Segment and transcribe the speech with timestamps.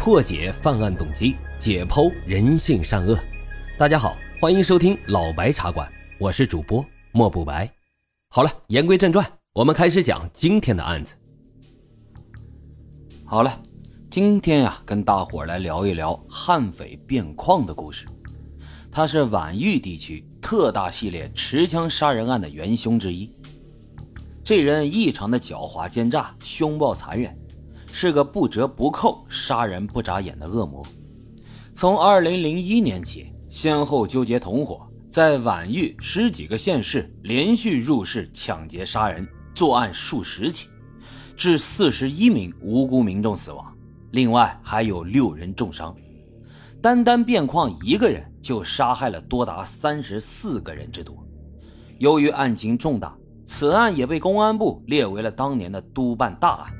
[0.00, 3.18] 破解犯案动机，解剖人性善恶。
[3.76, 5.86] 大家好，欢迎收听老白茶馆，
[6.18, 7.70] 我是主播莫不白。
[8.30, 11.12] 好了，言归正传，我们开始讲今天的案子。
[13.26, 13.60] 好了，
[14.08, 18.06] 今天呀，跟大伙来聊一聊悍匪变矿的故事。
[18.90, 23.30] 他是皖豫地区特大系列持枪杀人案的元凶之一。
[24.42, 27.38] 这人异常的狡猾奸诈，凶暴残忍。
[27.92, 30.84] 是个不折不扣、杀人不眨眼的恶魔。
[31.72, 40.68] 从2001年起，先后纠结同伙，在皖豫十几个县市连续入室抢劫杀人，作案数十起，
[41.36, 43.76] 致41名无辜民众死亡，
[44.12, 45.94] 另外还有六人重伤。
[46.82, 51.16] 单单卞矿一个人就杀害了多达三十四个人之多。
[51.98, 53.14] 由于案情重大，
[53.44, 56.72] 此案也被公安部列为了当年的督办大案。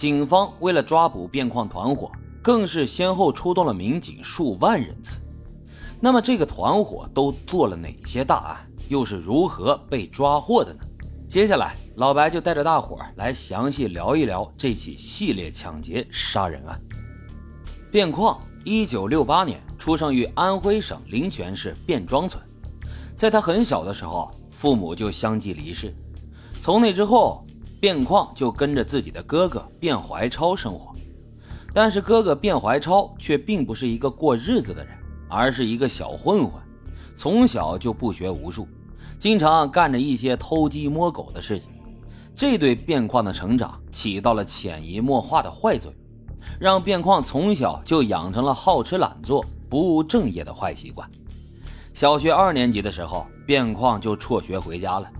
[0.00, 5.20] 警方为了抓捕变矿团伙，更是先后出动了民警数万人次。
[6.00, 8.56] 那么，这个团伙都做了哪些大案，
[8.88, 10.80] 又是如何被抓获的呢？
[11.28, 16.80] 接下来，老白就带着大伙儿来详细聊一聊这起系列抢劫杀人案。
[17.92, 22.42] 卞矿，一九六八年出生于安徽省灵泉市卞庄村。
[23.14, 25.94] 在他很小的时候，父母就相继离世。
[26.58, 27.44] 从那之后，
[27.80, 30.94] 卞矿就跟着自己的哥哥卞怀超生活，
[31.72, 34.94] 但是哥哥卞怀超却并不是一个过日子的人，
[35.30, 36.60] 而是一个小混混，
[37.14, 38.68] 从小就不学无术，
[39.18, 41.70] 经常干着一些偷鸡摸狗的事情。
[42.36, 51.10] 这对卞矿的成长起到了潜移默化的坏作用，让卞矿从小就养成了好吃懒做、不务正业的坏习惯。
[51.94, 55.10] 小学二年级的时候，卞矿就辍学回家了。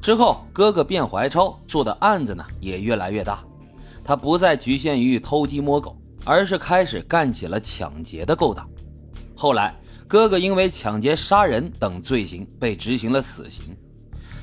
[0.00, 3.44] 之后，哥哥卞怀超做的案子呢也越来越大，
[4.04, 8.66] 他不再局限于偷鸡摸狗，而是开始干起了抢劫的勾当。
[9.36, 9.74] 后来，
[10.08, 13.76] 哥哥因为抢劫、杀人等罪行被执行了死刑。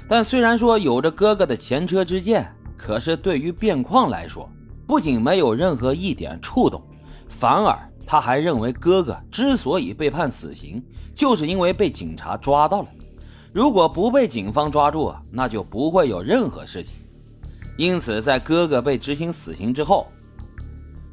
[0.07, 4.47] 但虽然说有着哥哥的前车之鉴，可是对于卞矿来说，
[4.85, 6.81] 不仅没有任何一点触动，
[7.27, 10.81] 反而他还认为哥哥之所以被判死刑，
[11.13, 12.87] 就是因为被警察抓到了。
[13.57, 16.93] 如果不被警方抓住，那就不会有任何事情。
[17.75, 20.05] 因此，在哥哥被执行死刑之后，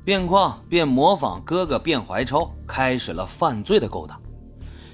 [0.04, 4.20] 卞矿便模仿哥哥卞怀超，开始了犯罪的勾当。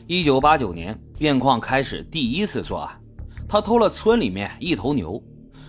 [0.06, 3.02] 一九八九年，卞矿开始第一次作案，
[3.48, 5.20] 他偷了村里面一头牛。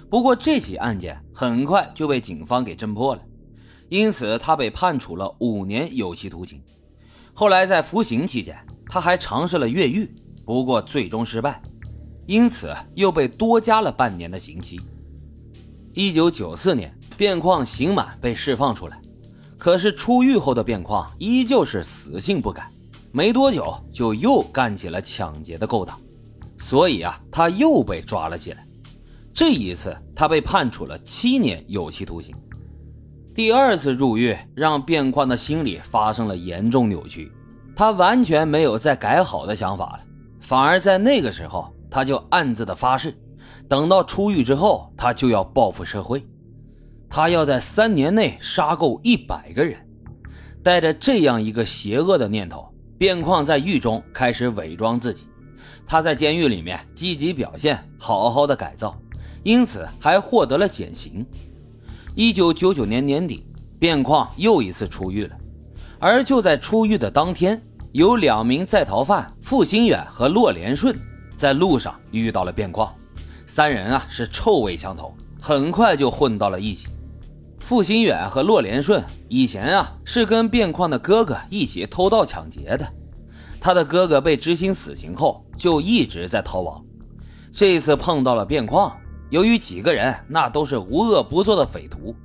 [0.07, 3.21] 不过，这起案件很快就被警方给侦破了，
[3.89, 6.61] 因此他被判处了五年有期徒刑。
[7.33, 8.55] 后来在服刑期间，
[8.85, 10.07] 他还尝试了越狱，
[10.45, 11.59] 不过最终失败。
[12.27, 14.79] 因此，又被多加了半年的刑期。
[15.93, 19.01] 一九九四年，卞况刑满被释放出来，
[19.57, 22.65] 可是出狱后的卞况依旧是死性不改，
[23.11, 25.99] 没多久就又干起了抢劫的勾当，
[26.57, 28.65] 所以啊，他又被抓了起来。
[29.33, 32.33] 这一次，他被判处了七年有期徒刑。
[33.35, 37.29] 第二次入狱，让卞况的心理发生了严重扭曲，
[37.75, 39.99] 他完全没有再改好的想法了，
[40.39, 41.73] 反而在那个时候。
[41.91, 43.13] 他就暗自的发誓，
[43.67, 46.25] 等到出狱之后，他就要报复社会，
[47.09, 49.77] 他要在三年内杀够一百个人。
[50.63, 55.27] 带着这样一个邪恶的念头，卞矿在狱中开始伪装自己。
[55.85, 58.97] 他在监狱里面积极表现，好好的改造，
[59.43, 61.25] 因此还获得了减刑。
[62.15, 63.45] 一九九九年年底，
[63.79, 65.35] 卞矿又一次出狱了，
[65.99, 70.95] 而就在出狱的当天，有两名在逃犯付新远和骆连顺。
[71.41, 72.93] 在路上遇到了卞矿，
[73.47, 76.87] 三人啊是臭味相投，很快就混到了一起。
[77.59, 82.87] 付新远和骆连顺以前啊是跟卞矿的哥哥一起偷盗抢劫的，
[83.59, 86.79] 他的哥哥被执行死刑后就一直在逃亡。
[87.51, 88.95] 这次碰到了卞矿，
[89.31, 92.15] 由于几个人那都是无恶不作的匪徒，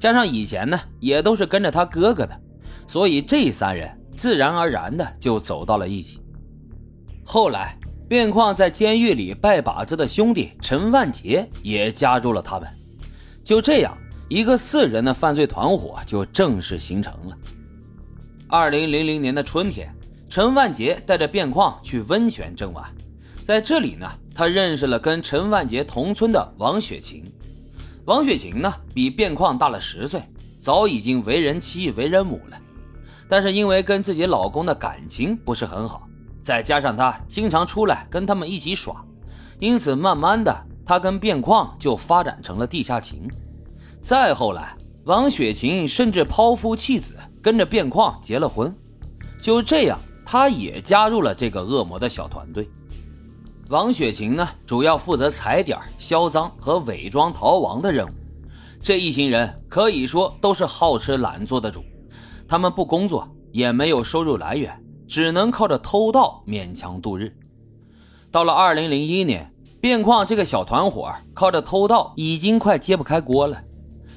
[0.00, 2.40] 加上以前呢也都是跟着他哥哥的，
[2.88, 6.20] 所以这三人自然而然的就走到了一起。
[7.24, 7.78] 后来。
[8.06, 12.68] 卞矿在监狱里拜把子的兄弟陈万杰也加入了他们，
[13.42, 13.96] 就这样，
[14.28, 17.36] 一个四人的犯罪团伙就正式形成了。
[18.46, 19.90] 二零零零年的春天，
[20.28, 22.84] 陈万杰带着卞矿去温泉镇玩，
[23.42, 27.24] 在这里呢，他认识了跟陈万杰同村的王雪琴。
[28.04, 30.22] 王雪琴呢，比卞矿大了十岁，
[30.60, 32.60] 早已经为人妻、为人母了，
[33.30, 36.03] 但是因为跟自己老公的感情不是很好。
[36.44, 39.02] 再加上他经常出来跟他们一起耍，
[39.58, 40.54] 因此慢慢的，
[40.84, 43.26] 他跟卞矿就发展成了地下情。
[44.02, 48.76] 再后来，王雪琴甚至抛夫弃子，跟着卞矿结了婚。
[49.40, 52.68] 就这样，他也加入了这个恶魔的小团队。
[53.70, 58.10] 王雪琴呢，主要负责踩点、销赃和伪装逃亡的任务。
[58.82, 61.82] 这一行人可以说都是好吃懒做的主，
[62.46, 67.36] 他们不工作，也没有收入来源，只能靠着偷盗勉强度日。
[68.30, 73.62] 到了二零零一年，卞矿这个小团伙靠着偷盗已经快揭不开锅了，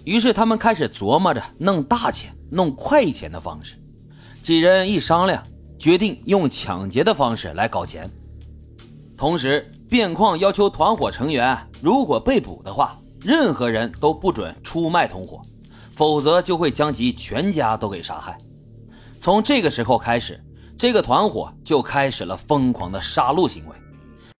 [0.05, 3.75] 于是他们开始琢磨着弄大钱、弄快钱的方式。
[4.41, 5.43] 几人一商量，
[5.77, 8.09] 决定用抢劫的方式来搞钱。
[9.17, 15.41] 同时，卞矿要求团伙成员，如果被捕的话，任何人都不准出卖同伙，
[15.91, 18.37] 否则就会将其全家都给杀害。
[19.19, 20.41] 从这个时候开始，
[20.77, 23.75] 这个团伙就开始了疯狂的杀戮行为。